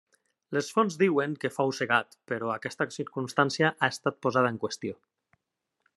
Les 0.57 0.69
fonts 0.77 0.95
diuen 1.01 1.35
que 1.43 1.51
fou 1.57 1.73
cegat 1.81 2.17
però 2.31 2.49
aquesta 2.55 2.89
circumstància 2.97 3.73
ha 3.77 3.91
estat 3.97 4.19
posada 4.27 4.53
en 4.55 4.59
qüestió. 4.65 4.99